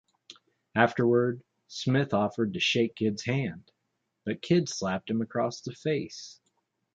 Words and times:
Afterward, 0.73 1.43
Smith 1.67 2.11
offered 2.15 2.55
to 2.55 2.59
shake 2.59 2.95
Kidd's 2.95 3.23
hand, 3.23 3.71
but 4.25 4.41
Kidd 4.41 4.67
slapped 4.67 5.11
him 5.11 5.21
across 5.21 5.61
the 5.61 5.73
face. 5.75 6.39